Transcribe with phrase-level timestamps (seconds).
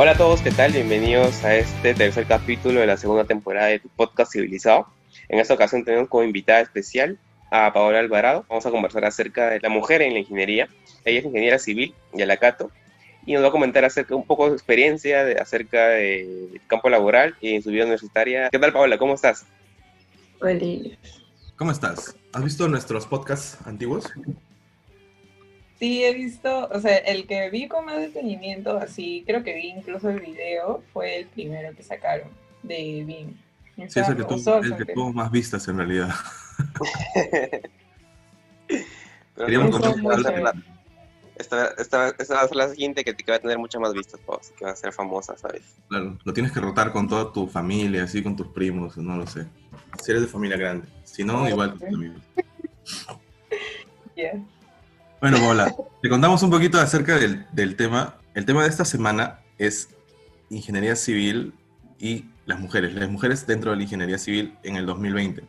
[0.00, 0.70] Hola a todos, ¿qué tal?
[0.70, 4.86] Bienvenidos a este tercer capítulo de la segunda temporada de tu podcast Civilizado.
[5.28, 7.18] En esta ocasión tenemos como invitada especial
[7.50, 8.46] a Paola Alvarado.
[8.48, 10.68] Vamos a conversar acerca de la mujer en la ingeniería.
[11.04, 12.70] Ella es ingeniera civil de Alacato
[13.26, 16.88] y nos va a comentar acerca un poco de su experiencia de, acerca del campo
[16.88, 18.50] laboral y en su vida universitaria.
[18.50, 18.98] ¿Qué tal, Paola?
[18.98, 19.46] ¿Cómo estás?
[20.40, 20.60] Hola.
[21.56, 22.14] ¿Cómo estás?
[22.32, 24.04] ¿Has visto nuestros podcasts antiguos?
[25.78, 29.68] Sí, he visto, o sea, el que vi con más detenimiento, así, creo que vi
[29.68, 32.28] incluso el video, fue el primero que sacaron
[32.62, 33.36] de BIM.
[33.88, 36.12] Sí, es el que, tuvo, el que tuvo más vistas en realidad.
[39.36, 39.94] Queríamos contar
[41.36, 43.94] esta, esta, esta, va a ser la siguiente que, que va a tener muchas más
[43.94, 45.62] vistas, pues, que va a ser famosa, ¿sabes?
[45.88, 49.28] Claro, lo tienes que rotar con toda tu familia, así con tus primos, no lo
[49.28, 49.46] sé.
[50.02, 50.88] Si eres de familia grande.
[51.04, 52.20] Si no, igual tus amigos.
[54.16, 54.40] Yeah.
[55.20, 58.18] Bueno, Bola, te contamos un poquito acerca del, del, tema.
[58.34, 59.88] El tema de esta semana es
[60.48, 61.54] ingeniería civil
[61.98, 65.42] y las mujeres, las mujeres dentro de la ingeniería civil en el 2020.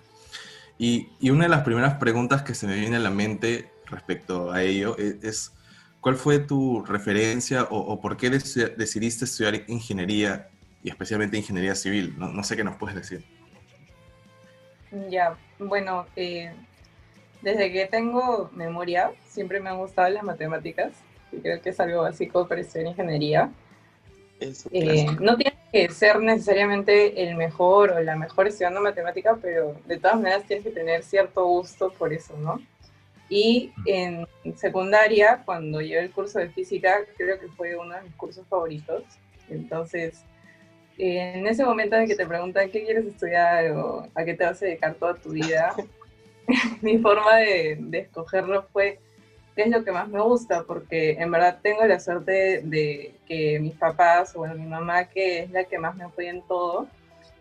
[0.80, 4.52] Y, y una de las primeras preguntas que se me viene a la mente respecto
[4.52, 5.53] a ello es, es
[6.02, 10.50] ¿cuál fue tu referencia o, o por qué decidiste estudiar ingeniería
[10.81, 12.16] y especialmente ingeniería civil?
[12.17, 13.23] No, no sé qué nos puedes decir.
[15.11, 16.52] Ya, bueno, eh,
[17.42, 20.92] desde que tengo memoria, siempre me han gustado las matemáticas,
[21.32, 23.52] y creo que es algo básico para estudiar ingeniería.
[24.72, 29.98] Eh, no tiene que ser necesariamente el mejor o la mejor estudiando matemática, pero de
[29.98, 32.60] todas maneras tienes que tener cierto gusto por eso, ¿no?
[33.30, 38.16] Y en secundaria, cuando llevé el curso de física, creo que fue uno de mis
[38.16, 39.04] cursos favoritos.
[39.50, 40.23] Entonces,
[40.98, 44.62] en ese momento en que te preguntan qué quieres estudiar o a qué te vas
[44.62, 45.76] a dedicar toda tu vida,
[46.81, 49.00] mi forma de, escogerlo fue
[49.55, 53.59] qué es lo que más me gusta, porque en verdad tengo la suerte de que
[53.59, 56.88] mis papás, o mi mamá, que es la que más me apoya en todo,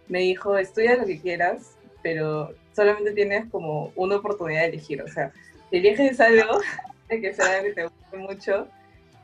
[0.09, 5.09] me dijo, estudia lo que quieras, pero solamente tienes como una oportunidad de elegir, o
[5.09, 5.33] sea,
[5.71, 6.61] eliges algo
[7.09, 8.69] de que sea que te guste mucho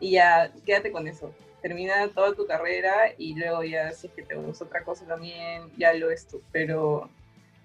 [0.00, 1.32] y ya quédate con eso.
[1.62, 5.62] Termina toda tu carrera y luego ya si es que te gusta otra cosa también,
[5.78, 7.08] ya lo es tú, pero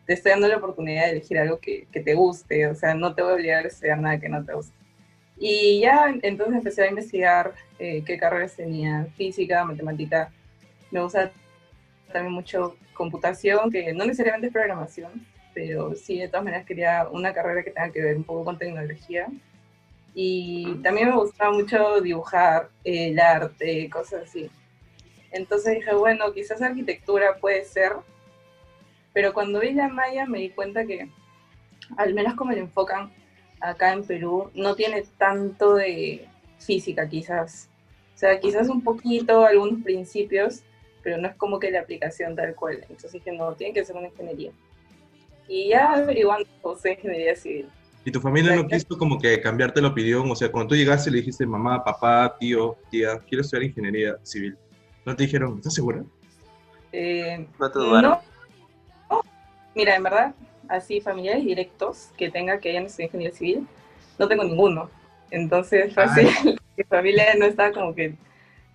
[0.09, 3.13] te estoy dando la oportunidad de elegir algo que, que, te guste, o sea, no
[3.13, 4.73] te voy a obligar a estudiar nada que no te guste.
[5.37, 10.31] Y ya entonces empecé a investigar eh, qué carreras tenía, física, matemática,
[10.89, 11.31] me gusta
[12.11, 15.11] también mucho computación, que no necesariamente es programación,
[15.53, 18.57] pero sí, de todas maneras quería una carrera que tenga que ver un poco con
[18.57, 19.27] tecnología.
[20.15, 24.49] Y también me gustaba mucho dibujar, eh, el arte, cosas así.
[25.29, 27.91] Entonces dije, bueno, quizás arquitectura puede ser,
[29.13, 31.09] pero cuando vi la malla me di cuenta que,
[31.97, 33.11] al menos como lo enfocan
[33.59, 36.27] acá en Perú, no tiene tanto de
[36.59, 37.69] física quizás.
[38.15, 40.61] O sea, quizás un poquito, algunos principios,
[41.01, 42.77] pero no es como que la aplicación tal cual.
[42.81, 44.51] Entonces dije, no, tiene que ser una ingeniería.
[45.47, 46.47] Y ya averiguando,
[46.81, 47.69] soy ingeniería civil.
[48.05, 50.29] ¿Y tu familia no quiso como que cambiarte la opinión?
[50.29, 54.57] O sea, cuando tú llegaste le dijiste, mamá, papá, tío, tía, quiero estudiar ingeniería civil.
[55.05, 56.03] ¿No te dijeron, estás segura?
[56.91, 58.17] Eh, no te dudaron.
[59.75, 60.33] Mira, en verdad,
[60.67, 63.67] así familiares directos que tenga que hayan estudiado ingeniería civil,
[64.17, 64.89] no tengo ninguno.
[65.31, 66.27] Entonces, fácil,
[66.77, 68.15] mi familia no estaba como que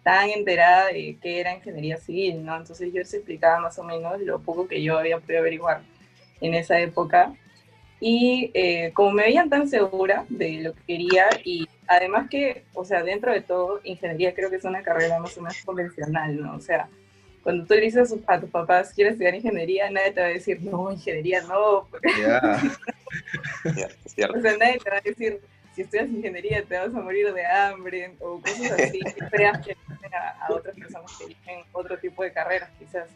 [0.02, 2.56] tan enterada de qué era ingeniería civil, ¿no?
[2.56, 5.82] Entonces yo les explicaba más o menos lo poco que yo había podido averiguar
[6.40, 7.34] en esa época.
[8.00, 12.84] Y eh, como me veían tan segura de lo que quería y además que, o
[12.84, 16.54] sea, dentro de todo, ingeniería creo que es una carrera más o menos convencional, ¿no?
[16.54, 16.88] O sea,
[17.44, 20.62] cuando tú le dices a tus papás, quiero estudiar ingeniería, nadie te va a decir,
[20.62, 21.86] no, ingeniería no.
[22.16, 22.62] Yeah.
[24.16, 25.40] yeah, o sea, nadie te va a decir,
[25.74, 29.00] si estudias ingeniería te vas a morir de hambre o cosas así.
[29.04, 29.76] Esperas que
[30.10, 33.10] a, a otras personas que eligen otro tipo de carreras, quizás.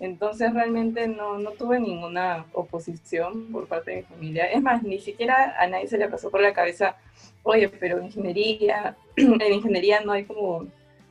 [0.00, 4.46] Entonces realmente no, no tuve ninguna oposición por parte de mi familia.
[4.46, 6.96] Es más, ni siquiera a nadie se le pasó por la cabeza,
[7.42, 10.66] oye, pero ingeniería, en ingeniería no hay como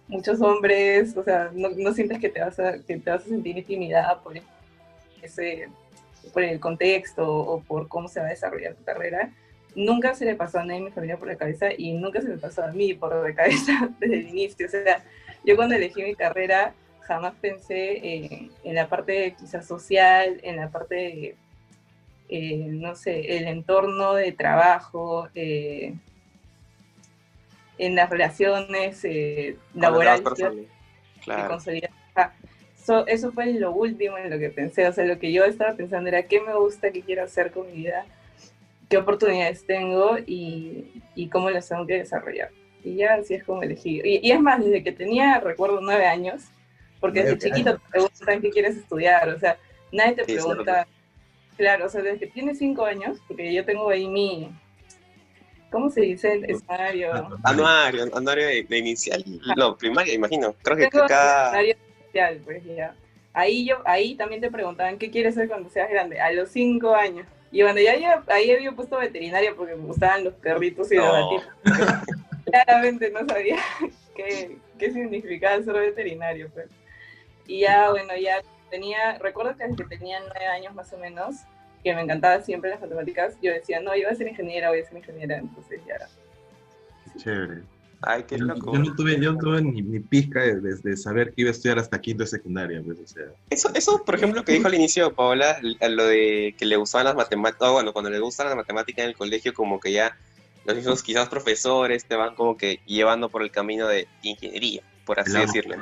[0.08, 3.30] muchos hombres, o sea, no, no, sientes que te, vas a, que te vas a
[3.30, 4.36] sentir intimidada por,
[5.22, 5.70] ese,
[6.34, 9.32] por el contexto o por cómo se va a desarrollar tu carrera.
[9.76, 12.30] Nunca se le pasó a nadie en mi familia por la cabeza y nunca se
[12.30, 14.68] me pasó a mí por la cabeza desde el inicio.
[14.68, 15.04] O sea,
[15.44, 20.96] yo cuando elegí mi carrera jamás pensé en la parte quizás social, en la parte
[20.96, 21.36] de,
[22.30, 25.94] eh, no sé, el entorno de trabajo, eh,
[27.78, 30.22] en las relaciones eh, laborales
[31.24, 31.58] claro.
[32.86, 35.74] So, eso fue lo último en lo que pensé, o sea, lo que yo estaba
[35.74, 38.06] pensando era qué me gusta, qué quiero hacer con mi vida,
[38.88, 42.52] qué oportunidades tengo y, y cómo las tengo que desarrollar.
[42.84, 44.02] Y ya así es como elegí.
[44.04, 46.44] Y, y, es más, desde que tenía, recuerdo, nueve años,
[47.00, 49.58] porque desde chiquito te preguntan qué quieres estudiar, o sea,
[49.92, 50.88] nadie te pregunta,
[51.58, 54.52] claro, o sea, desde que tienes cinco años, porque yo tengo ahí mi,
[55.76, 56.42] ¿cómo se dice?
[56.70, 57.38] Anuario.
[57.44, 59.22] Anuario, anuario de, inicial,
[59.58, 61.50] no, primaria, imagino, creo que cada...
[61.50, 62.96] Anuario inicial, pues ya.
[63.34, 66.22] Ahí, yo, ahí también te preguntaban, ¿qué quieres ser cuando seas grande?
[66.22, 67.28] A los cinco años.
[67.52, 71.12] Y cuando ya yo, ahí había puesto veterinaria porque me gustaban los perritos y los
[71.12, 71.54] gatitos.
[72.46, 73.58] Claramente no sabía
[74.16, 76.68] qué, qué significaba ser veterinario, pues.
[77.48, 81.36] Y ya, bueno, ya tenía, recuerdo que desde que tenía nueve años más o menos,
[81.86, 84.80] que me encantaba siempre las matemáticas, yo decía, no, yo voy a ser ingeniera, voy
[84.80, 86.10] a ser ingeniera, entonces ya.
[87.16, 87.62] Chévere.
[88.02, 88.74] Ay, qué loco.
[88.74, 91.78] Yo, no tuve, yo no tuve ni, ni pizca de, saber que iba a estudiar
[91.78, 93.26] hasta quinto de secundaria, pues, o sea.
[93.52, 97.16] Eso, eso, por ejemplo, que dijo al inicio Paola, lo de que le gustaban las
[97.16, 100.18] matemáticas, bueno, cuando le gustan las matemáticas en el colegio, como que ya
[100.66, 105.20] los mismos quizás profesores te van como que llevando por el camino de ingeniería, por
[105.20, 105.78] así decirlo.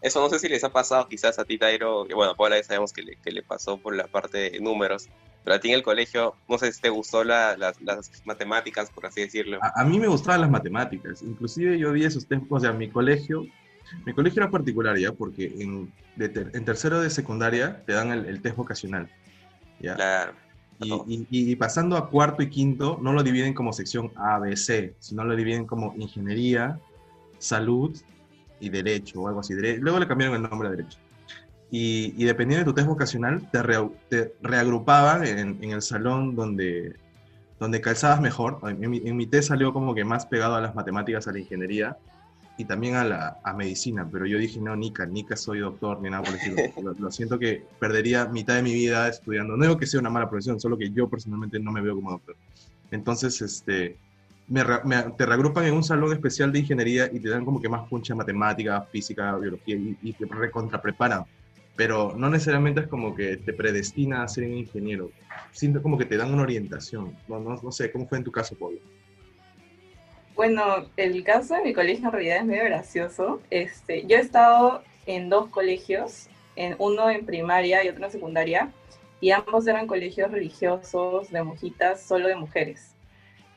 [0.00, 2.62] Eso no sé si les ha pasado quizás a ti, Tairo, que bueno, Paola ya
[2.62, 5.08] sabemos que le, que le pasó por la parte de números,
[5.42, 7.56] pero a ti en el colegio, no sé si te gustó las
[8.24, 9.58] matemáticas, por así decirlo.
[9.62, 13.44] A, mí me gustaban las matemáticas, inclusive yo vi esos tiempos, o sea, mi colegio,
[14.06, 18.56] mi colegio era particular ya, porque en, en tercero de secundaria te dan el, test
[18.56, 19.10] vocacional,
[19.80, 19.96] ¿ya?
[19.96, 20.32] Claro.
[20.80, 24.94] Y, y, pasando a cuarto y quinto, no lo dividen como sección A, B, C,
[25.00, 26.78] sino lo dividen como ingeniería,
[27.38, 27.98] salud
[28.60, 29.54] y derecho o algo así.
[29.54, 30.98] Luego le cambiaron el nombre a derecho.
[31.70, 33.60] Y, y dependiendo de tu test vocacional, te,
[34.08, 36.96] te reagrupaban en, en, el salón donde,
[37.60, 38.58] donde calzabas mejor.
[38.64, 41.40] En mi, en mi, test salió como que más pegado a las matemáticas, a la
[41.40, 41.98] ingeniería
[42.56, 44.08] y también a la a medicina.
[44.10, 47.38] Pero yo dije, no, Nica, Nica soy doctor, ni nada por el lo, lo, siento
[47.38, 49.56] que perdería mitad de mi vida estudiando.
[49.56, 52.12] No digo que sea una mala profesión, solo que yo personalmente no me veo como
[52.12, 52.36] doctor.
[52.90, 53.98] Entonces, este,
[54.52, 58.14] te reagrupan en un salón especial de ingeniería y te dan como que más puncha
[58.14, 61.24] en matemática, física, biología y, te recontrapreparan.
[61.76, 65.10] Pero no necesariamente es como que te predestina a ser un ingeniero.
[65.52, 67.16] Siento como que te dan una orientación.
[67.28, 68.78] No, no, no sé, ¿cómo fue en tu caso, Pablo?
[70.34, 73.40] Bueno, el caso de mi colegio en realidad es medio gracioso.
[73.50, 78.72] Este, yo he estado en dos colegios, en uno en primaria y otro en secundaria,
[79.20, 82.97] y ambos eran colegios religiosos de monjitas, solo de mujeres.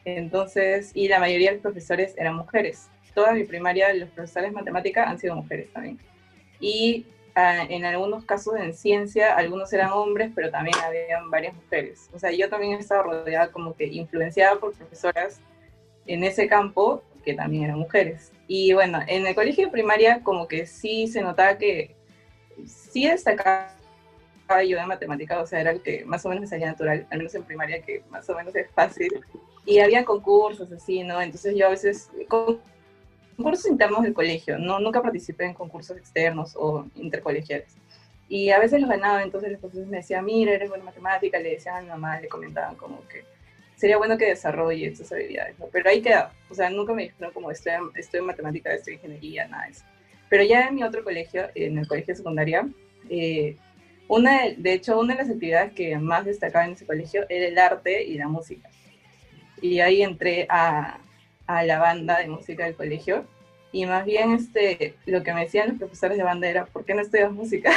[0.05, 2.89] Entonces, y la mayoría de los profesores eran mujeres.
[3.13, 5.99] Toda mi primaria, los profesores de matemática han sido mujeres también.
[6.59, 7.05] Y
[7.35, 12.09] ah, en algunos casos en ciencia, algunos eran hombres, pero también habían varias mujeres.
[12.13, 15.41] O sea, yo también estaba rodeada como que influenciada por profesoras
[16.07, 18.31] en ese campo que también eran mujeres.
[18.47, 21.95] Y bueno, en el colegio de primaria como que sí se notaba que
[22.65, 23.69] sí destacaba
[24.67, 27.17] yo de matemática, o sea, era el que más o menos me salía natural, al
[27.19, 29.09] menos en primaria, que más o menos es fácil
[29.65, 31.21] y había concursos así, ¿no?
[31.21, 36.85] Entonces yo a veces, concursos internos del colegio, no, nunca participé en concursos externos o
[36.95, 37.75] intercolegiales.
[38.27, 41.51] Y a veces los ganaba, entonces los profesores me decían, mira, eres buena matemática, le
[41.51, 43.23] decían a mi mamá, le comentaban como que
[43.75, 45.65] sería bueno que desarrolle esas habilidades, ¿no?
[45.71, 48.99] Pero ahí queda, o sea, nunca me dijeron como estoy, estoy en matemática, estoy en
[48.99, 49.83] ingeniería, nada de eso.
[50.29, 52.67] Pero ya en mi otro colegio, en el colegio secundaria,
[53.09, 53.57] eh,
[54.07, 57.47] una de, de hecho, una de las actividades que más destacaba en ese colegio era
[57.47, 58.69] el arte y la música
[59.61, 60.97] y ahí entré a,
[61.47, 63.25] a, la banda de música del colegio.
[63.71, 66.93] Y más bien este, lo que me decían los profesores de banda era, ¿por qué
[66.93, 67.71] no estudias música?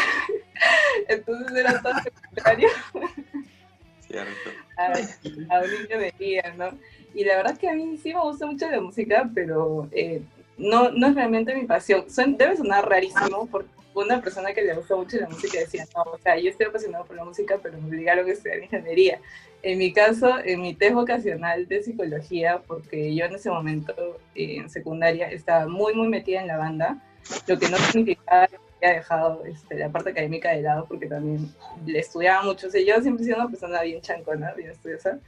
[1.09, 2.69] Entonces era todo secundario.
[4.01, 4.51] Cierto.
[4.77, 6.71] A, a, un niño día, ¿no?
[7.15, 10.21] Y la verdad es que a mí sí me gusta mucho la música, pero eh,
[10.57, 12.05] no, no es realmente mi pasión.
[12.37, 16.19] debe sonar rarísimo porque una persona que le gusta mucho la música decía, no, o
[16.19, 19.21] sea, yo estoy apasionado por la música, pero me obligaron a estudiar ingeniería.
[19.63, 23.95] En mi caso, en mi test vocacional de psicología, porque yo en ese momento,
[24.35, 26.99] eh, en secundaria, estaba muy, muy metida en la banda,
[27.47, 31.55] lo que no significaba que había dejado este, la parte académica de lado, porque también
[31.87, 32.67] le estudiaba mucho.
[32.67, 35.19] O sea, yo siempre he sido una persona bien chancona, bien estudiosa.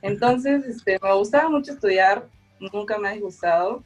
[0.00, 2.24] Entonces, este, me gustaba mucho estudiar,
[2.72, 3.82] nunca me ha disgustado,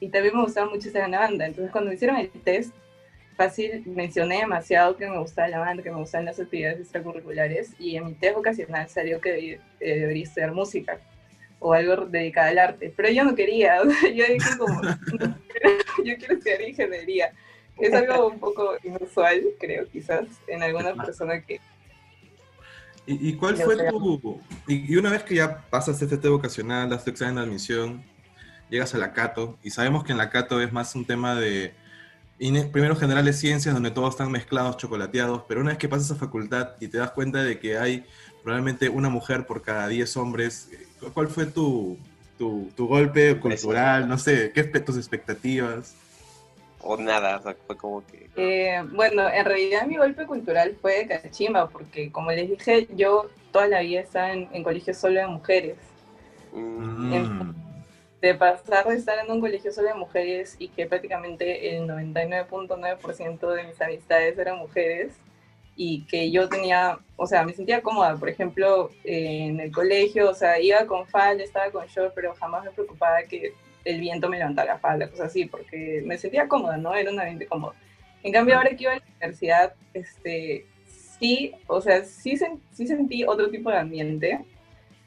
[0.00, 1.46] y también me gustaba mucho estar en la banda.
[1.46, 2.72] Entonces, cuando me hicieron el test,
[3.38, 7.96] fácil mencioné demasiado que me gustaba la banda, que me gustan las actividades extracurriculares y
[7.96, 10.98] en mi test vocacional salió que eh, debería estudiar música
[11.60, 13.80] o algo dedicado al arte, pero yo no quería,
[14.14, 14.82] yo dije como,
[16.04, 17.32] yo quiero estudiar ingeniería.
[17.78, 21.60] Es algo un poco inusual, creo, quizás, en alguna persona que...
[23.06, 24.40] ¿Y, y cuál fue tu...
[24.66, 28.02] Y, una vez que ya pasas este test vocacional, das tu examen de admisión,
[28.68, 31.72] llegas a la Cato, y sabemos que en la Cato es más un tema de
[32.38, 36.70] primero generales ciencias, donde todos están mezclados, chocolateados, pero una vez que pasas a facultad
[36.80, 38.04] y te das cuenta de que hay
[38.42, 40.70] probablemente una mujer por cada 10 hombres,
[41.12, 41.98] ¿cuál fue tu,
[42.38, 44.08] tu, golpe cultural?
[44.08, 45.94] No sé, ¿qué tus expectativas?
[46.80, 47.36] o nada?
[47.36, 48.30] O sea, fue como que...
[48.36, 53.28] Eh, bueno, en realidad mi golpe cultural fue de cachimba, porque como les dije, yo
[53.52, 55.76] toda la vida estaba en, en colegio solo de mujeres.
[56.52, 57.67] Mm.
[58.20, 63.54] De pasar de estar en un colegio solo de mujeres y que prácticamente el 99.9%
[63.54, 65.12] de mis amistades eran mujeres,
[65.80, 70.34] y que yo tenía, o sea, me sentía cómoda, por ejemplo, en el colegio, o
[70.34, 74.38] sea, iba con falda, estaba con short, pero jamás me preocupaba que el viento me
[74.38, 76.96] levantara la falda, cosas así, porque me sentía cómoda, ¿no?
[76.96, 77.74] Era un ambiente cómodo.
[78.24, 80.66] En cambio, ahora que iba a la universidad, este,
[81.20, 82.36] sí, o sea, sí,
[82.72, 84.40] sí sentí otro tipo de ambiente.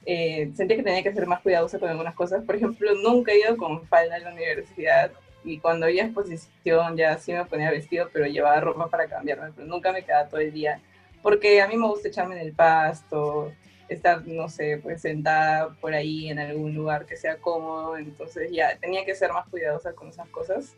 [0.05, 2.43] Eh, sentía que tenía que ser más cuidadosa con algunas cosas.
[2.43, 5.11] Por ejemplo, nunca he ido con falda a la universidad
[5.43, 9.67] y cuando había exposición ya sí me ponía vestido, pero llevaba ropa para cambiarme, pero
[9.67, 10.79] nunca me quedaba todo el día,
[11.21, 13.51] porque a mí me gusta echarme en el pasto,
[13.89, 18.77] estar, no sé, pues sentada por ahí en algún lugar que sea cómodo, entonces ya
[18.77, 20.75] tenía que ser más cuidadosa con esas cosas,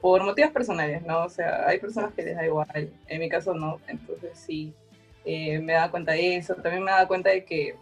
[0.00, 1.24] por motivos personales, ¿no?
[1.24, 4.72] O sea, hay personas que les da igual, en mi caso no, entonces sí,
[5.24, 7.74] eh, me daba cuenta de eso, también me daba cuenta de que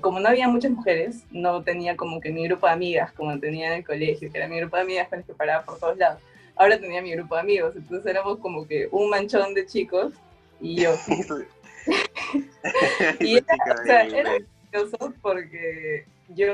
[0.00, 3.68] como no había muchas mujeres, no tenía como que mi grupo de amigas, como tenía
[3.68, 5.96] en el colegio, que era mi grupo de amigas con las que paraba por todos
[5.96, 6.20] lados.
[6.56, 10.12] Ahora tenía mi grupo de amigos, entonces éramos como que un manchón de chicos
[10.60, 10.94] y yo.
[13.20, 14.32] y era, o sea, era
[14.70, 16.52] gracioso porque yo,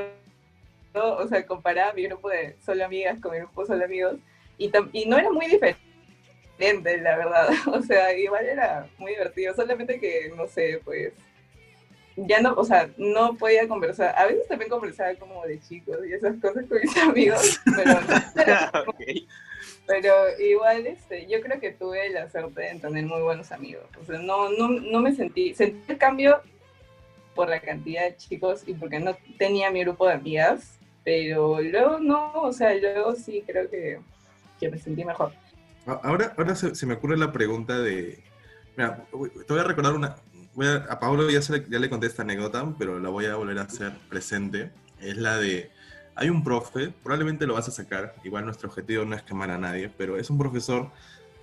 [0.93, 4.15] o sea, comparaba mi grupo de solo amigas con mi grupo de solo amigos
[4.57, 5.87] y, y no era muy diferente
[6.59, 7.49] la verdad.
[7.67, 11.13] O sea, igual era muy divertido, solamente que, no sé, pues
[12.17, 14.15] ya no, o sea, no podía conversar.
[14.17, 17.99] A veces también conversaba como de chicos y esas cosas con mis amigos, pero,
[19.87, 23.85] pero igual este, yo creo que tuve la suerte de tener muy buenos amigos.
[24.01, 26.41] O sea, no, no, no me sentí, sentí el cambio
[27.35, 31.99] por la cantidad de chicos y porque no tenía mi grupo de amigas, pero luego
[31.99, 33.99] no, o sea, luego sí creo que,
[34.59, 35.31] que me sentí mejor.
[35.85, 38.23] Ahora, ahora se, se me ocurre la pregunta de,
[38.75, 40.15] mira, te voy a recordar una,
[40.65, 43.93] a, Pablo ya, ya le conté esta anécdota, pero la voy a volver a hacer
[44.09, 44.71] presente.
[44.99, 45.71] Es la de,
[46.15, 49.59] hay un profe, probablemente lo vas a sacar, igual nuestro objetivo no es quemar a
[49.59, 50.89] nadie, pero es un profesor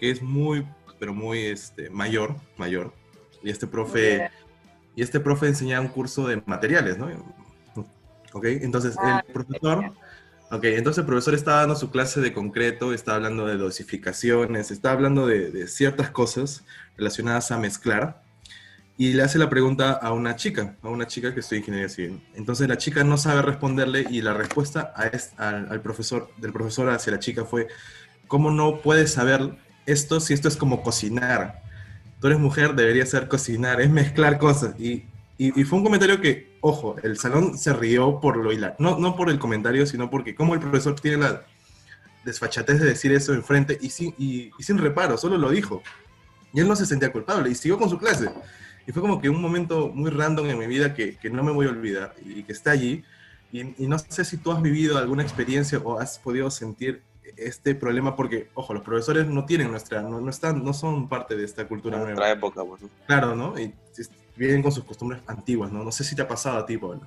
[0.00, 0.66] que es muy,
[0.98, 2.92] pero muy este, mayor, mayor.
[3.44, 4.30] Y este profe,
[4.96, 7.08] y este profe enseña un curso de materiales, ¿no?
[8.32, 9.92] Ok, entonces el ah, profesor...
[10.50, 14.92] Ok, entonces el profesor está dando su clase de concreto, está hablando de dosificaciones, está
[14.92, 16.64] hablando de, de ciertas cosas
[16.96, 18.23] relacionadas a mezclar
[18.96, 22.22] y le hace la pregunta a una chica, a una chica que estudia ingeniería civil.
[22.34, 25.10] Entonces la chica no sabe responderle y la respuesta a
[25.48, 27.66] al, profesor, del profesor hacia la chica fue,
[28.28, 31.62] ¿cómo no puedes saber esto si esto es como cocinar?
[32.20, 34.78] Tú eres mujer, debería ser cocinar, es mezclar cosas.
[34.78, 35.04] Y,
[35.36, 38.76] y, fue un comentario que, ojo, el salón se rió por lo hilar.
[38.78, 41.44] No, no por el comentario, sino porque como el profesor tiene la
[42.24, 45.82] desfachatez de decir eso enfrente y sin, y, y sin reparo, solo lo dijo.
[46.52, 48.30] Y él no se sentía culpable y siguió con su clase.
[48.86, 51.52] Y fue como que un momento muy random en mi vida que, que no me
[51.52, 53.02] voy a olvidar y que está allí.
[53.52, 57.02] Y, y, no sé si tú has vivido alguna experiencia o has podido sentir
[57.36, 61.36] este problema, porque, ojo, los profesores no tienen nuestra, no, no están, no son parte
[61.36, 62.12] de esta cultura nueva.
[62.12, 62.88] Nuestra época, bueno.
[63.06, 63.58] Claro, ¿no?
[63.58, 63.72] Y
[64.36, 65.84] vienen con sus costumbres antiguas, ¿no?
[65.84, 67.02] No sé si te ha pasado a ti, Pablo.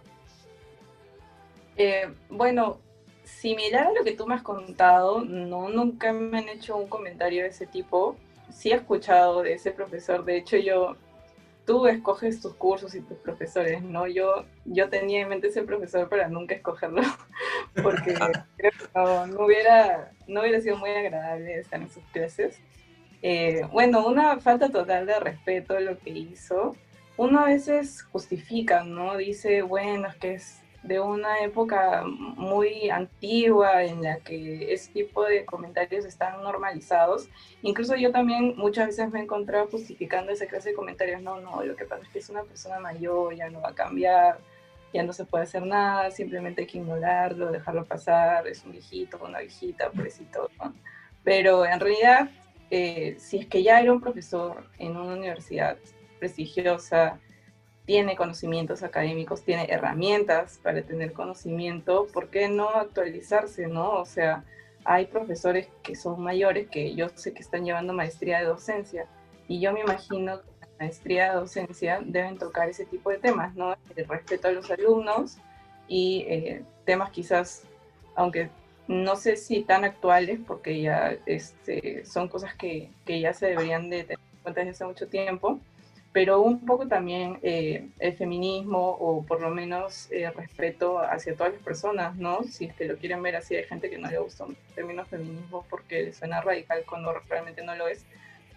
[1.75, 2.79] Eh, bueno,
[3.24, 7.43] similar a lo que tú me has contado, no, nunca me han hecho un comentario
[7.43, 8.17] de ese tipo.
[8.50, 10.96] Sí he escuchado de ese profesor, de hecho yo
[11.67, 14.07] tú escoges tus cursos y tus profesores, ¿no?
[14.07, 17.01] Yo, yo tenía en mente ese profesor para nunca escogerlo,
[17.83, 18.15] porque
[18.55, 22.59] creo que no, hubiera, no hubiera sido muy agradable estar en sus clases.
[23.21, 26.75] Eh, bueno, una falta total de respeto a lo que hizo.
[27.17, 29.17] Uno a veces justifica, ¿no?
[29.17, 35.24] Dice, bueno, es que es de una época muy antigua en la que ese tipo
[35.24, 37.29] de comentarios están normalizados.
[37.62, 41.22] Incluso yo también muchas veces me he encontrado justificando esa clase de comentarios.
[41.22, 43.75] No, no, lo que pasa es que es una persona mayor, ya no va a
[43.75, 44.39] cambiar,
[44.93, 49.19] ya no se puede hacer nada, simplemente hay que ignorarlo, dejarlo pasar, es un viejito,
[49.24, 50.50] una viejita, pobrecito.
[50.60, 50.74] ¿no?
[51.24, 52.29] Pero en realidad,
[52.69, 55.77] eh, si es que ya era un profesor en una universidad
[56.19, 57.19] prestigiosa,
[57.88, 63.94] tiene conocimientos académicos, tiene herramientas para tener conocimiento, ¿por qué no actualizarse, no?
[63.94, 64.44] O sea,
[64.84, 69.08] hay profesores que son mayores que yo sé que están llevando maestría de docencia
[69.48, 73.56] y yo me imagino que la maestría de docencia deben tocar ese tipo de temas,
[73.56, 73.74] ¿no?
[73.96, 75.38] El respeto a los alumnos
[75.88, 77.63] y eh, temas quizás,
[78.15, 78.50] aunque
[78.89, 83.89] no sé si tan actuales, porque ya este, son cosas que, que ya se deberían
[83.89, 85.62] de tener en cuenta desde hace mucho tiempo,
[86.13, 91.53] pero un poco también eh, el feminismo o por lo menos eh, respeto hacia todas
[91.53, 92.43] las personas, ¿no?
[92.43, 95.05] Si es que lo quieren ver así, hay gente que no le gusta el término
[95.05, 98.05] feminismo porque suena radical cuando realmente no lo es,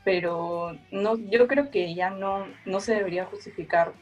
[0.05, 3.93] pero no, yo creo que ya no, no se debería justificar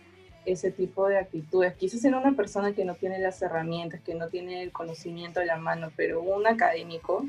[0.45, 1.75] ese tipo de actitudes.
[1.75, 5.47] Quizás en una persona que no tiene las herramientas, que no tiene el conocimiento de
[5.47, 7.25] la mano, pero un académico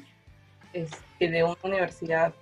[0.73, 2.33] es, que de una universidad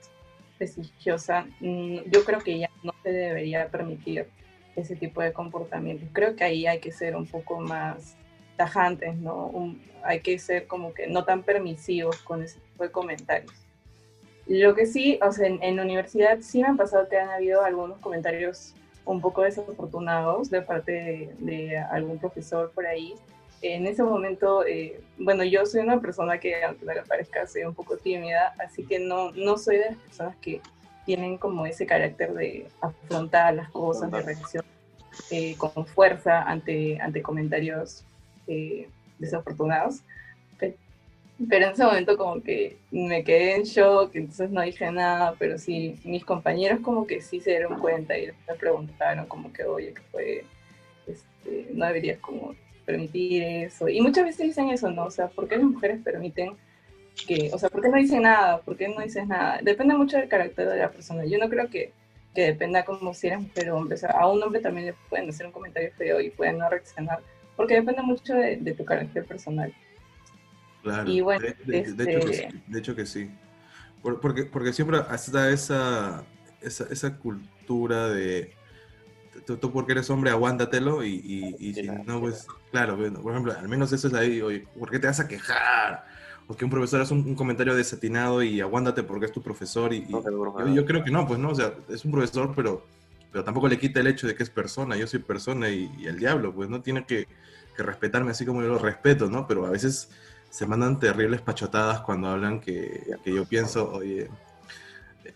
[0.58, 4.28] prestigiosa, mm, yo creo que ya no se debería permitir
[4.76, 6.08] ese tipo de comportamientos.
[6.14, 8.16] Creo que ahí hay que ser un poco más
[8.56, 9.76] tajantes, ¿no?
[10.04, 13.54] hay que ser como que no tan permisivos con ese tipo de comentarios.
[14.48, 17.64] Lo que sí, o sea, en, la universidad sí me han pasado que han habido
[17.64, 18.74] algunos comentarios
[19.06, 23.14] un poco desafortunados de parte de algún profesor por ahí,
[23.62, 27.64] en ese momento, eh, bueno, yo soy una persona que, aunque no le parezca, soy
[27.64, 30.62] un poco tímida, así que no, no soy de las personas que
[31.06, 34.64] tienen como ese carácter de afrontar las cosas, de reacción
[35.32, 38.04] eh, con fuerza ante, ante comentarios
[38.48, 40.04] eh, desafortunados.
[41.50, 45.60] Pero en ese momento como que me quedé en shock, entonces no dije nada, pero
[45.60, 49.94] sí, mis compañeros como que sí se dieron cuenta y me preguntaron como que, oye,
[49.94, 50.46] que fue,
[51.06, 52.56] este, no deberías como
[52.88, 53.90] permitir eso.
[53.90, 55.04] Y muchas veces dicen eso, ¿no?
[55.04, 56.56] O sea, ¿por qué las mujeres permiten
[57.28, 58.62] que, o sea, ¿por qué no dicen nada?
[58.62, 59.60] ¿Por qué no dices nada?
[59.62, 61.26] Depende mucho del carácter de la persona.
[61.26, 61.92] Yo no creo que,
[62.34, 63.96] que dependa como si eres mujer o hombre.
[63.96, 66.70] O sea, a un hombre también le pueden hacer un comentario feo y pueden no
[66.70, 67.20] reaccionar,
[67.58, 69.74] porque depende mucho de, tu carácter personal.
[70.82, 73.30] Claro, y bueno, de, hecho que, de, hecho que, sí.
[74.02, 76.24] porque, porque siempre está esa,
[76.62, 78.54] esa, esa cultura de
[79.46, 83.92] tú, porque eres hombre, aguántatelo y, y, si no, pues, claro, por ejemplo, al menos
[83.94, 86.06] eso es ahí, oye, ¿por qué te vas a quejar?
[86.48, 90.86] Porque un profesor hace un, comentario desatinado y aguántate porque es tu profesor y, yo,
[90.86, 92.86] creo que no, pues no, o sea, es un profesor, pero,
[93.32, 96.18] pero tampoco le quita el hecho de que es persona, yo soy persona y, el
[96.18, 97.28] diablo, pues no tiene que,
[97.76, 99.46] que, respetarme así como yo lo respeto, ¿no?
[99.48, 100.10] Pero a veces
[100.50, 104.30] se mandan terribles pachotadas cuando hablan que, que yo pienso, oye,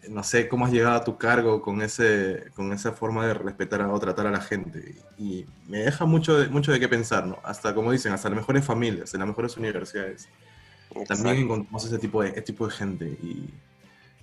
[0.10, 3.82] no sé cómo has llegado a tu cargo con, ese, con esa forma de respetar
[3.82, 4.96] o tratar a la gente.
[5.18, 7.40] Y me deja mucho de, mucho de qué pensar, ¿no?
[7.44, 10.28] Hasta, como dicen, hasta las mejores familias, en las mejores universidades.
[11.08, 13.06] También encontramos ese tipo de, ese tipo de gente.
[13.06, 13.50] Y,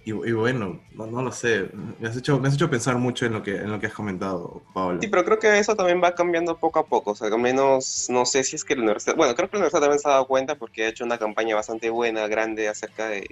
[0.05, 1.69] y, bueno, no, no, lo sé.
[1.99, 3.93] Me has, hecho, me has hecho pensar mucho en lo, que, en lo que has
[3.93, 5.01] comentado, Paola.
[5.03, 7.11] Sí, pero creo que eso también va cambiando poco a poco.
[7.11, 9.17] O sea, al menos no sé si es que la universidad.
[9.17, 11.55] Bueno, creo que la universidad también se ha dado cuenta porque ha hecho una campaña
[11.55, 13.29] bastante buena, grande acerca de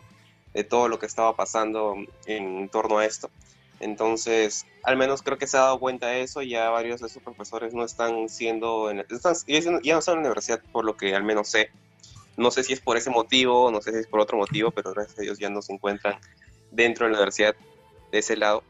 [0.56, 3.30] de todo lo que estaba pasando en torno a esto.
[3.78, 7.22] Entonces, al menos creo que se ha dado cuenta de eso, ya varios de esos
[7.22, 11.14] profesores no están siendo, en, están, ya no están en la universidad por lo que
[11.14, 11.68] al menos sé.
[12.38, 14.94] No sé si es por ese motivo, no sé si es por otro motivo, pero
[14.94, 16.16] gracias a Dios ya no se encuentran
[16.70, 17.54] dentro de la universidad
[18.10, 18.62] de ese lado.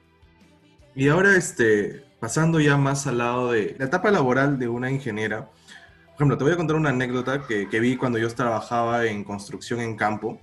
[0.96, 5.44] Y ahora, este, pasando ya más al lado de la etapa laboral de una ingeniera,
[5.44, 9.22] por ejemplo, te voy a contar una anécdota que, que vi cuando yo trabajaba en
[9.22, 10.40] construcción en campo,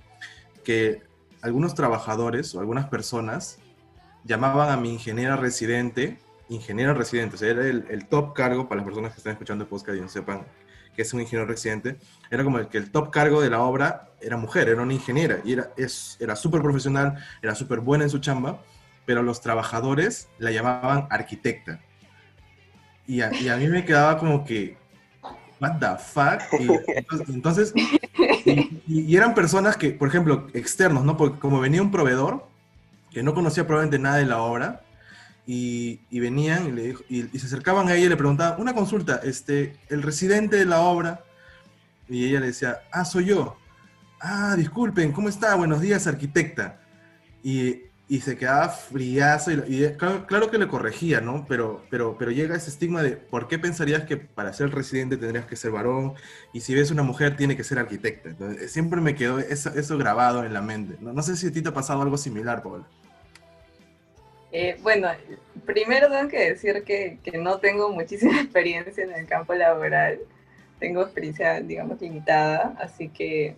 [0.62, 1.02] que
[1.44, 3.58] algunos trabajadores o algunas personas
[4.24, 8.86] llamaban a mi ingeniera residente, ingeniera residente, o sea, era el, top cargo para las
[8.86, 10.46] personas que están escuchando el podcast y no sepan
[10.96, 11.98] que es un ingeniero residente,
[12.30, 15.40] era como el que el top cargo de la obra era mujer, era una ingeniera,
[15.44, 15.70] y era
[16.18, 18.62] era súper profesional, era súper buena en su chamba,
[19.04, 21.80] pero los trabajadores la llamaban arquitecta.
[23.06, 24.78] Y a, y a mí me quedaba como que,
[25.60, 26.40] what the fuck?
[26.58, 26.68] Y,
[27.32, 27.74] entonces,
[28.86, 31.16] y, eran personas que, por ejemplo, externos, ¿no?
[31.16, 32.46] Porque como venía un proveedor
[33.10, 34.82] que no conocía probablemente nada de la obra,
[35.46, 39.76] y, venían y, le y, se acercaban a ella y le preguntaban, una consulta, este,
[39.88, 41.22] el residente de la obra,
[42.08, 43.56] y ella le decía, ah, soy yo.
[44.20, 45.54] Ah, disculpen, ¿cómo está?
[45.54, 46.80] Buenos días, arquitecta.
[47.42, 51.46] Y y se quedaba friazo y, claro, que le corregía, ¿no?
[51.48, 55.46] Pero, pero, pero llega ese estigma de ¿por qué pensarías que para ser residente tendrías
[55.46, 56.12] que ser varón?
[56.52, 58.28] Y si ves una mujer tiene que ser arquitecta.
[58.28, 60.96] Entonces, siempre me quedó eso, grabado en la mente.
[61.00, 62.84] No, no, sé si a ti te ha pasado algo similar, Paul.
[64.52, 65.08] Eh, bueno,
[65.64, 70.20] primero tengo que decir que, que no tengo muchísima experiencia en el campo laboral.
[70.78, 73.56] Tengo experiencia, digamos, limitada, así que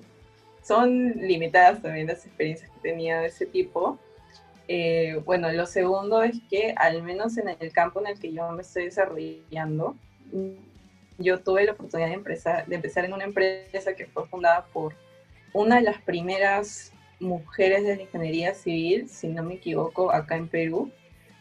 [0.63, 3.99] son limitadas también las experiencias que tenía de ese tipo
[4.69, 8.51] eh, bueno, lo segundo es que al menos en el campo en el que yo
[8.51, 9.97] me estoy desarrollando,
[11.19, 14.95] yo tuve la oportunidad de empezar, de empezar en una empresa que fue fundada por
[15.53, 20.49] una de las primeras mujeres de la ingeniería civil, si no me equivoco, acá en
[20.49, 20.91] Perú.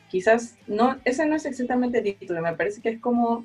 [0.10, 3.44] Quizás, no, ese no es exactamente el título, me parece que es como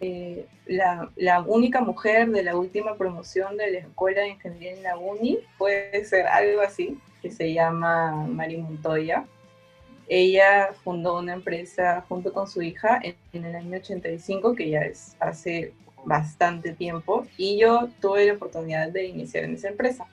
[0.00, 4.82] eh, la, la, única mujer de la última promoción de la Escuela de Ingeniería en
[4.82, 9.24] la UNI, puede ser algo así que se llama Mari Montoya.
[10.08, 15.16] ella fundó una empresa junto con su hija en, el año 85, que ya es
[15.20, 15.72] hace
[16.04, 20.06] bastante tiempo, y yo tuve la oportunidad de iniciar en esa empresa.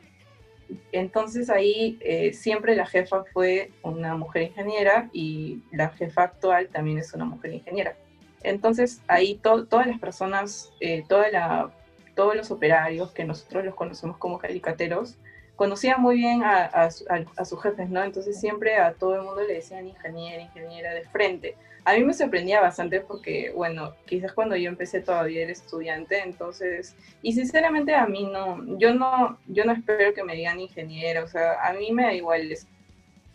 [0.92, 6.98] Entonces ahí eh, siempre la jefa fue una mujer ingeniera y la jefa actual también
[6.98, 7.96] es una mujer ingeniera.
[8.44, 11.72] Entonces ahí todas las personas, eh, toda la,
[12.16, 15.18] todos los operarios que nosotros los conocemos como calicateros,
[15.58, 18.02] conocían muy bien a, a, sus jefes, ¿no?
[18.04, 21.56] Entonces siempre a todo el mundo le decían ingeniera, ingeniera de frente.
[21.84, 26.96] A mí me sorprendía bastante porque, bueno, quizás cuando yo empecé todavía era estudiante, entonces,
[27.22, 31.28] y sinceramente a mí no, yo no, yo no espero que me digan ingeniera, o
[31.28, 32.68] sea, a mí me da igual eso.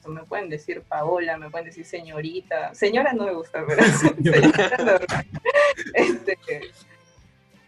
[0.06, 2.74] Me pueden decir Paola, me pueden decir señorita.
[2.74, 5.00] Señora no me gusta, pero señora
[5.94, 6.38] este,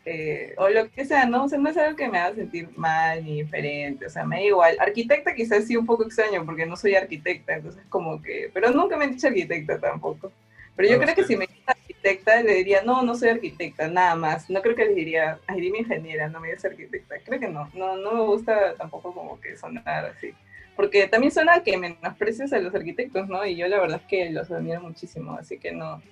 [0.07, 1.45] eh, o lo que sea, ¿no?
[1.45, 4.37] O sea, no es algo que me haga sentir mal ni diferente, o sea, me
[4.37, 4.77] da igual.
[4.79, 8.97] Arquitecta quizás sí un poco extraño porque no soy arquitecta, entonces como que, pero nunca
[8.97, 10.31] me han dicho arquitecta tampoco.
[10.77, 14.17] Pero yo creo que si me dice arquitecta, le diría, no, no soy arquitecta, nada
[14.17, 14.51] más.
[14.51, 17.17] No creo que le diría, ay, dime ingeniera, no me digas arquitecta.
[17.25, 20.35] Creo que no, no, no me gusta tampoco como que sonar así.
[20.75, 23.47] Porque también suena que menosprecias a los arquitectos, ¿no?
[23.47, 26.03] Y yo la verdad es que los admiro muchísimo, así que no,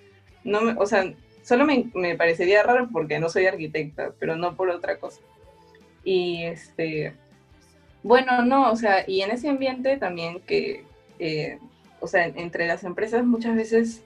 [0.45, 4.55] no me, o sea, Solo me, me, parecería raro porque no soy arquitecta, pero no
[4.55, 5.21] por otra cosa.
[6.05, 7.15] Y este,
[8.03, 10.85] bueno, no, o sea, y en ese ambiente también que,
[11.19, 11.59] eh,
[12.01, 14.03] o sea, entre las empresas muchas veces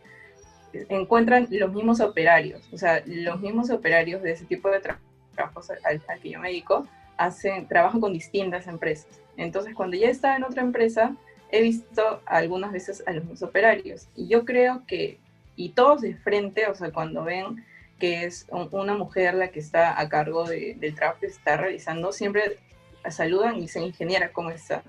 [0.88, 6.02] encuentran los mismos operarios, o sea, los mismos operarios de ese tipo de trabajos al,
[6.08, 9.20] al, que yo me dedico, hacen, trabajan con distintas empresas.
[9.36, 11.14] Entonces, cuando ya estaba en otra empresa,
[11.50, 14.08] he visto algunas veces a los mismos operarios.
[14.14, 15.18] Y yo creo que
[15.56, 17.64] y todos de frente, o sea, cuando ven
[17.98, 22.58] que es una mujer la que está a cargo del trabajo que está realizando, siempre
[23.10, 24.82] saludan y dicen, ingeniera, ¿cómo está?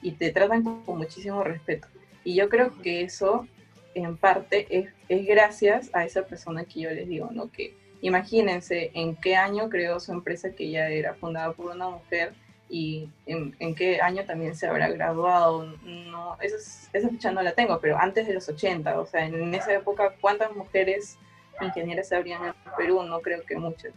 [0.00, 1.88] Y te tratan con muchísimo respeto.
[2.24, 3.46] Y yo creo que eso,
[3.94, 7.50] en parte, es, es gracias a esa persona que yo les digo, ¿no?
[7.50, 12.32] Que imagínense en qué año creó su empresa que ya era fundada por una mujer
[12.68, 15.66] y en, qué año también se habrá graduado.
[15.84, 16.56] No, esa,
[16.92, 20.14] esa fecha no la tengo, pero antes de los 80, o sea, en esa época,
[20.20, 21.18] ¿cuántas mujeres
[21.60, 23.02] ingenieras habrían en Perú?
[23.02, 23.92] No creo que muchas.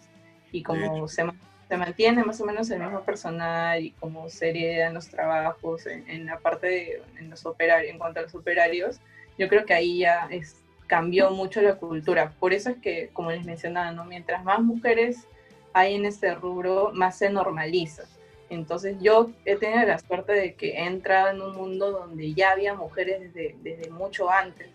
[0.51, 1.25] Y como se,
[1.67, 6.25] se, mantiene más o menos el mismo personal y como se heredan los trabajos en,
[6.25, 8.99] la parte de en los operarios, en cuanto a los operarios,
[9.37, 12.33] yo creo que ahí ya es, cambió mucho la cultura.
[12.39, 14.05] Por eso es que, como les mencionaba, ¿no?
[14.05, 15.27] mientras más mujeres
[15.73, 18.03] hay en este rubro, más se normaliza
[18.49, 22.51] entonces yo he tenido la suerte de que he entrado en un mundo donde ya
[22.51, 24.69] había mujeres desde, desde mucho antes.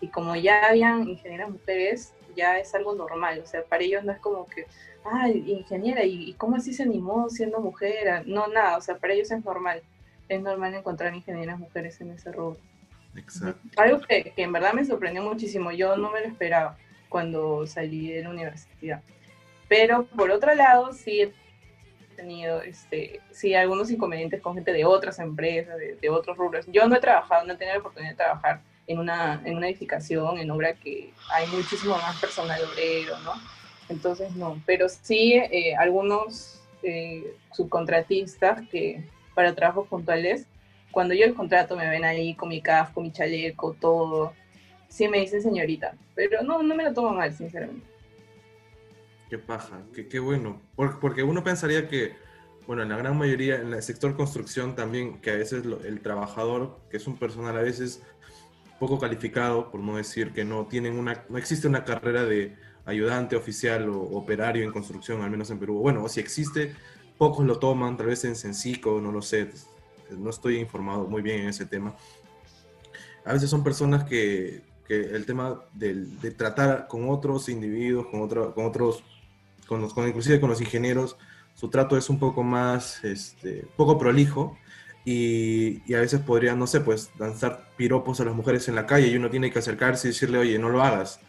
[0.00, 3.40] Y como ya habían ingenieras mujeres, ya es algo normal.
[3.42, 4.66] O sea, para ellos no es como que,
[5.04, 8.26] ay, ingeniera, ¿y, cómo así se animó siendo mujer?
[8.26, 9.82] No, nada, o sea, para ellos es normal.
[10.28, 12.58] Es normal encontrar ingenieras mujeres en ese rubro.
[13.16, 13.60] Exacto.
[13.76, 15.72] Algo que, que en verdad me sorprendió muchísimo.
[15.72, 19.02] Yo no me lo esperaba cuando salí de la universidad.
[19.68, 21.32] Pero por otro lado, sí
[22.20, 26.66] tenido, este, sí, algunos inconvenientes con gente de otras empresas, de, otros rubros.
[26.68, 29.68] Yo no he trabajado, no he tenido la oportunidad de trabajar en una, en una
[29.68, 33.32] edificación, en obra que hay muchísimo más personal obrero, ¿no?
[33.88, 39.04] Entonces, no, pero sí eh, algunos eh, subcontratistas que
[39.34, 40.46] para trabajos puntuales,
[40.90, 44.34] cuando yo el contrato me ven ahí con mi casco, mi chaleco, todo,
[44.88, 47.89] sí me dicen señorita, pero no, no me lo tomo mal, sinceramente.
[49.30, 50.60] Qué paja, qué, qué bueno.
[50.74, 52.16] Porque uno pensaría que,
[52.66, 56.80] bueno, en la gran mayoría, en el sector construcción también, que a veces el trabajador,
[56.90, 58.02] que es un personal a veces
[58.80, 63.36] poco calificado, por no decir que no tienen una, no existe una carrera de ayudante
[63.36, 65.78] oficial o operario en construcción, al menos en Perú.
[65.78, 66.74] Bueno, o si existe,
[67.16, 69.50] pocos lo toman, tal vez en Sencico, no lo sé,
[70.10, 71.94] no estoy informado muy bien en ese tema.
[73.24, 78.54] A veces son personas que, que el tema de tratar con otros individuos, con, otro,
[78.54, 79.04] con otros
[79.70, 81.16] con, inclusive con los ingenieros,
[81.54, 84.58] su trato es un poco más, este, poco prolijo
[85.04, 89.06] y, a veces podría, no sé, pues lanzar piropos a las mujeres en la calle
[89.06, 91.20] y uno tiene que acercarse y decirle, oye, no lo hagas,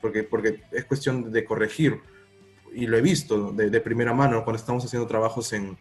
[0.00, 2.00] porque, porque es cuestión de corregir.
[2.72, 5.76] Y lo he visto de, primera mano cuando estamos haciendo trabajos en,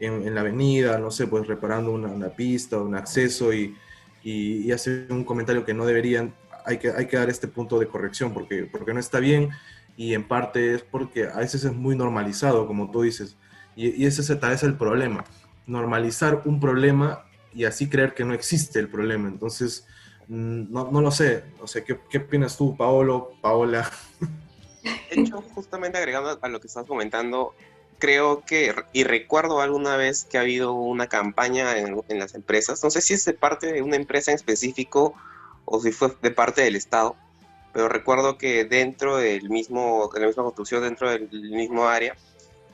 [0.00, 3.74] en, la avenida, no sé, pues reparando una, una pista, un acceso y,
[4.22, 4.74] y, y,
[5.08, 6.34] un comentario que no deberían,
[6.66, 9.50] hay que, hay que dar este punto de corrección porque, porque no está bien
[9.96, 13.36] y en parte es porque a veces es muy normalizado, como tú dices,
[13.76, 15.24] y, ese tal vez es el problema,
[15.66, 19.28] normalizar un problema y así creer que no existe el problema.
[19.28, 19.86] Entonces,
[20.28, 23.90] mm, no, no lo sé, o sea, ¿qué, ¿qué, opinas tú, Paolo, Paola?
[24.82, 27.54] De hecho, justamente agregando a lo que estás comentando,
[27.98, 32.82] creo que, y recuerdo alguna vez que ha habido una campaña en, en las empresas,
[32.84, 35.14] no sé si es de parte de una empresa en específico
[35.64, 37.16] o si fue de parte del Estado,
[37.74, 42.16] pero recuerdo que dentro del mismo, de la misma construcción, dentro del mismo área,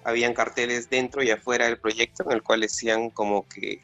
[0.04, 3.82] habían carteles dentro y afuera del proyecto en el cual decían como que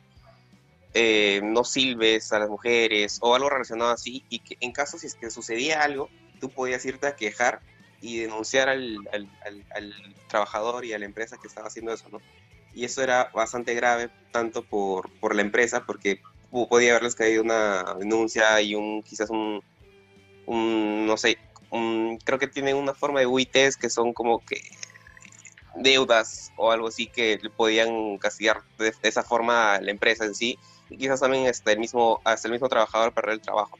[0.92, 5.06] eh, no silbes a las mujeres o algo relacionado así y que en caso si
[5.06, 7.60] es que sucedía algo, tú podías irte a quejar
[8.02, 9.26] y denunciar al, al,
[9.74, 9.94] al,
[10.28, 12.20] trabajador y a la empresa que estaba haciendo eso, ¿no?
[12.74, 17.94] Y eso era bastante grave, tanto por, por la empresa, porque podía haberles caído una
[17.98, 19.62] denuncia y un quizás un,
[20.46, 21.38] no sé,
[22.24, 24.60] creo que tienen una forma de UITs que son como que
[25.76, 30.58] deudas o algo así que podían castigar de, esa forma a la empresa en sí
[30.88, 33.76] y quizás también hasta el mismo, hasta el mismo trabajador perder el trabajo.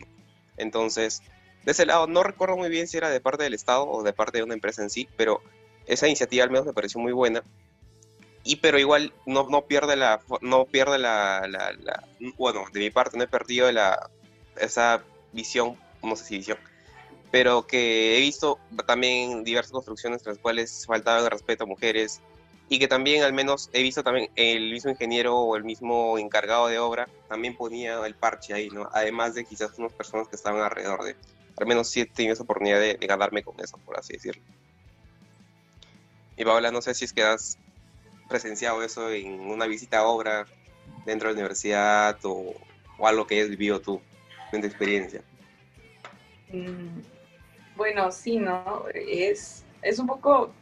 [0.56, 1.22] Entonces,
[1.64, 4.12] de ese lado, no recuerdo muy bien si era de parte del Estado o de
[4.12, 5.40] parte de una empresa en sí, pero
[5.86, 7.42] esa iniciativa al menos me pareció muy buena.
[8.44, 11.48] Y pero igual no, no pierde la, no pierde la,
[12.36, 14.08] bueno, de mi parte no he perdido la,
[14.56, 15.02] esa
[15.32, 16.58] visión, no sé si visión,
[17.30, 22.20] pero que he visto también diversas construcciones en las cuales faltaba el respeto a mujeres
[22.68, 26.68] y que también al menos he visto también el mismo ingeniero o el mismo encargado
[26.68, 28.88] de obra también ponía el parche ahí, ¿no?
[28.92, 31.16] Además de quizás unas personas que estaban alrededor de,
[31.56, 34.42] al menos sí he tenido esa oportunidad de, ganarme con eso, por así decirlo.
[36.36, 37.56] Y Paola, no sé si es que has
[38.28, 40.46] presenciado eso en una visita a obra
[41.04, 42.52] dentro de la universidad o,
[42.98, 44.00] o algo que hayas vivido tú
[44.52, 45.22] en tu experiencia.
[46.50, 47.00] Mm,
[47.76, 48.84] bueno, sí, ¿no?
[48.94, 50.52] Es, es un poco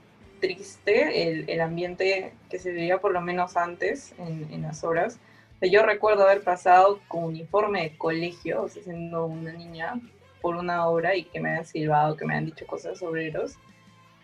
[0.40, 5.18] triste el, el, ambiente que se veía por lo menos antes en, las horas.
[5.62, 10.00] yo recuerdo haber pasado con uniforme de colegio, o siendo una niña,
[10.42, 13.56] por una obra y que me han silbado, que me han dicho cosas sobre ellos.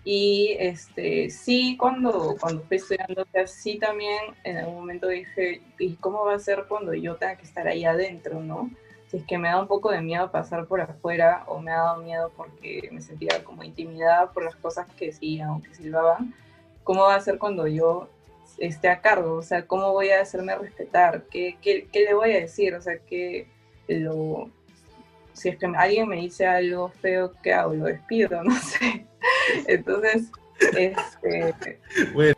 [0.04, 6.24] Y este, sí, cuando, cuando fui estudiando, sí también en algún momento dije, ¿y cómo
[6.24, 8.70] va a ser cuando yo tenga que estar ahí adentro, no?
[9.10, 11.78] Si es que me da un poco de miedo pasar por afuera o me ha
[11.78, 16.32] dado miedo porque me sentía como intimidada por las cosas que decían o que silbaban,
[16.84, 18.08] ¿cómo va a ser cuando yo
[18.58, 19.34] esté a cargo?
[19.34, 21.24] O sea, ¿cómo voy a hacerme respetar?
[21.28, 22.72] ¿Qué, qué, qué le voy a decir?
[22.74, 23.48] O sea, que
[23.88, 24.48] lo...
[25.32, 27.74] Si es que alguien me dice algo feo, ¿qué hago?
[27.74, 29.06] Lo despido, no sé.
[29.66, 30.30] Entonces,
[30.76, 31.80] este...
[32.12, 32.36] Bueno.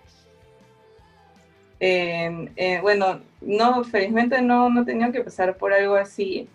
[1.85, 6.49] Eh, bueno, no, felizmente no, no tenía que pasar por algo así,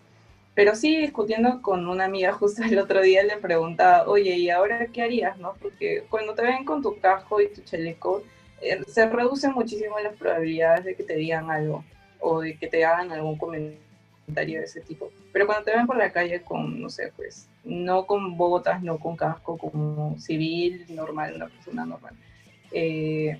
[0.57, 4.87] pero sí, discutiendo con una amiga justo el otro día, le preguntaba, oye, ¿y ahora
[4.87, 5.37] qué harías?
[5.37, 8.23] no Porque cuando te ven con tu casco y tu chaleco,
[8.59, 11.85] eh, se reducen muchísimo las probabilidades de que te digan algo
[12.19, 15.11] o de que te hagan algún comentario de ese tipo.
[15.31, 18.97] Pero cuando te ven por la calle con, no sé, pues, no con botas, no
[18.97, 22.15] con casco, como civil, normal, una persona normal,
[22.71, 23.39] eh,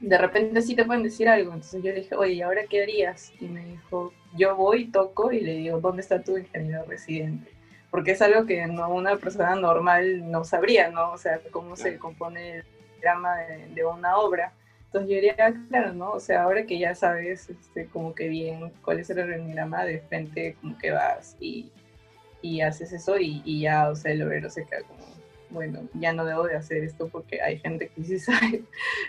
[0.00, 1.52] de repente sí te pueden decir algo.
[1.52, 3.32] Entonces yo le dije, oye, ¿y ahora qué harías?
[3.40, 7.50] Y me dijo, yo voy, toco y le digo, ¿dónde está tu ingeniero residente?
[7.90, 11.12] Porque es algo que no, una persona normal no sabría, ¿no?
[11.12, 12.64] O sea, cómo se compone el
[13.00, 13.36] drama
[13.74, 14.52] de, una obra.
[14.86, 16.12] Entonces yo diría, claro, ¿no?
[16.12, 20.00] O sea, ahora que ya sabes este, como que bien cuál es el organigrama, de
[20.00, 21.70] frente como que vas y,
[22.42, 25.15] y haces eso y, y, ya, o sea, el obrero se queda como
[25.50, 28.62] bueno, ya no debo de hacer esto porque hay gente que sí sabe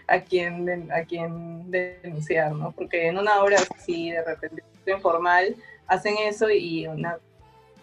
[0.07, 2.71] a quién, a quién denunciar, ¿no?
[2.71, 5.55] Porque en una obra así, de repente, informal,
[5.87, 7.17] hacen eso y una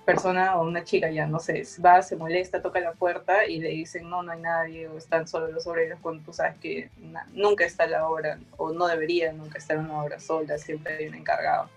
[0.05, 3.71] persona o una chica ya, no sé, va, se molesta, toca la puerta y le
[3.71, 6.91] dicen, no, no hay nadie, o están solo los obreros, cuando tú sabes que
[7.33, 11.15] nunca está la obra, o no debería nunca estar una obra sola, siempre hay un
[11.15, 11.71] encargado.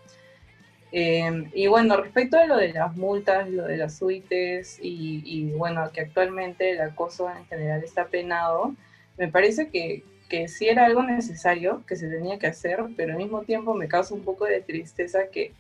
[1.00, 5.92] Em, y bueno, respecto a lo de las multas, lo de las suites y, bueno,
[5.94, 8.74] que actualmente el acoso en general está penado,
[9.16, 13.20] me parece que, que sí era algo necesario, que se tenía que hacer, pero al
[13.20, 15.54] mismo tiempo me causa un poco de tristeza que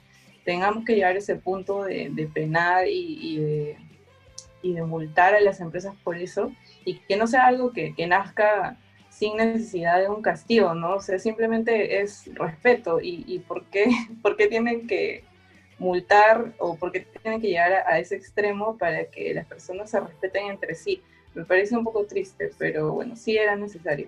[0.43, 3.77] tengamos que llegar a ese punto de, penar y, de,
[4.63, 6.51] y, de, multar a las empresas por eso,
[6.83, 8.79] y que no sea algo que nazca
[9.17, 10.95] sin necesidad de un castigo, ¿no?
[10.95, 13.85] O sea, simplemente es respeto y, y ¿por, qué,
[14.21, 15.23] por, qué, tienen que
[15.79, 19.99] multar o por qué tienen que llegar a, ese extremo para que las personas se
[19.99, 21.01] respeten entre sí.
[21.33, 24.07] Me parece un poco triste, pero bueno, sí era necesario.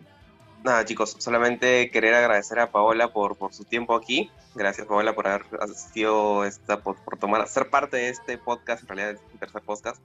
[0.64, 4.30] Nada, chicos, solamente querer agradecer a Paola por, por su tiempo aquí.
[4.54, 8.90] Gracias, Paola, por haber asistido, esta, por, por tomar, ser parte de este podcast, en
[8.90, 10.02] realidad, el tercer podcast.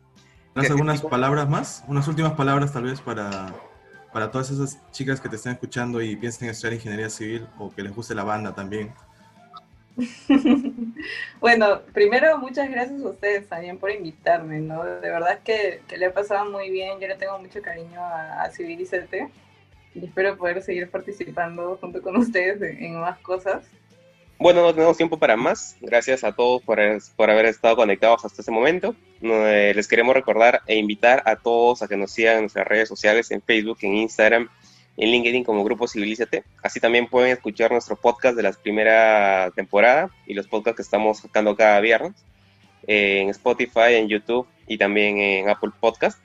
[0.54, 1.84] ¿Tienes algunas palabras más?
[1.88, 3.52] Unas últimas palabras, tal vez, para
[4.14, 7.82] para todas esas chicas que te están escuchando y piensen estudiar ingeniería civil o que
[7.82, 8.92] les guste la banda también?
[11.40, 14.84] bueno, primero muchas gracias a ustedes también por invitarme, ¿no?
[14.84, 18.82] De verdad que, le he pasado muy bien, yo le tengo mucho cariño a, Civil
[18.82, 19.32] y CT
[19.96, 23.66] y espero poder seguir participando junto con ustedes en, más cosas.
[24.38, 25.76] Bueno, no tenemos tiempo para más.
[25.80, 26.78] Gracias a todos por,
[27.16, 28.96] por haber estado conectados hasta este momento.
[29.22, 32.88] Eh, les queremos recordar e invitar a todos a que nos sigan en nuestras redes
[32.88, 34.48] sociales, en Facebook, en Instagram,
[34.96, 36.44] en LinkedIn como Grupo Civilízate.
[36.62, 41.20] Así también pueden escuchar nuestro podcast de la primera temporada y los podcasts que estamos
[41.20, 42.12] sacando cada viernes
[42.86, 46.18] eh, en Spotify, en YouTube y también en Apple Podcast.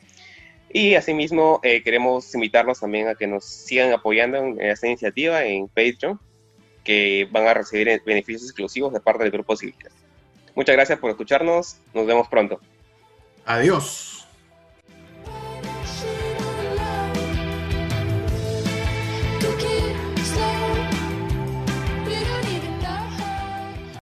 [0.72, 5.68] Y asimismo eh, queremos invitarlos también a que nos sigan apoyando en esta iniciativa en
[5.68, 6.20] Patreon,
[6.84, 9.96] que van a recibir beneficios exclusivos de parte del Grupo Civilízate.
[10.56, 11.78] Muchas gracias por escucharnos.
[11.94, 12.60] Nos vemos pronto.
[13.46, 14.19] Adiós.